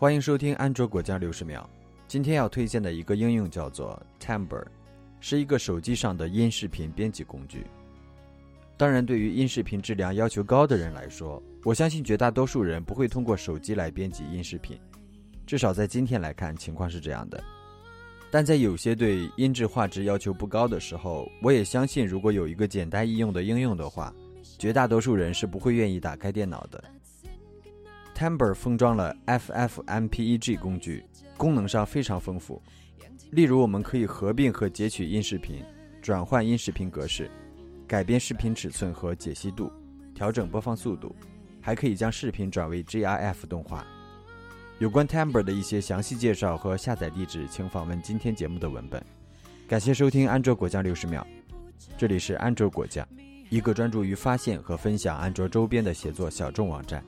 [0.00, 1.68] 欢迎收听安卓果酱六十秒。
[2.08, 4.64] 今天要推荐的一个应用叫做 Timbre，
[5.20, 7.66] 是一个手机上的音视频编辑工具。
[8.78, 14.80] 当然，对于音视频质量要求高的人来说，我相信绝大多数人不会通过手机来编辑音视频，
[15.46, 17.38] 至少在今天来看，情况是这样的。
[18.30, 24.10] 但在有些对音质画质要求不高的时候，我也相信，如果有一个简单易用的应用的话，
[24.58, 26.82] 绝大多数人是不会愿意打开电脑的。
[28.20, 31.02] Timber 封装了 FFmpeg 工具，
[31.38, 32.60] 功能上非常丰富。
[33.30, 35.64] 例如，我们可以合并和截取音视频，
[36.02, 37.30] 转换音视频格式，
[37.88, 39.72] 改变视频尺寸和解析度，
[40.14, 41.16] 调整播放速度，
[41.62, 43.86] 还可以将视频转为 GIF 动画。
[44.80, 49.02] 有关 Timbre 的一些详细介绍和下载地址，请访问今天节目的文本。
[49.66, 51.26] 感谢收听安卓果酱六十秒，
[51.96, 53.08] 这里是安卓果酱，
[53.48, 57.02] 一个专注于发现和分享安卓周边的写作小众网站。